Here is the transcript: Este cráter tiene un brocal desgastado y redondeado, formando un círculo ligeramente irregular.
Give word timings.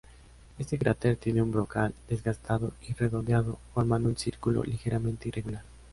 Este 0.57 0.79
cráter 0.79 1.15
tiene 1.15 1.43
un 1.43 1.51
brocal 1.51 1.93
desgastado 2.09 2.73
y 2.89 2.93
redondeado, 2.93 3.59
formando 3.75 4.09
un 4.09 4.17
círculo 4.17 4.63
ligeramente 4.63 5.27
irregular. 5.27 5.61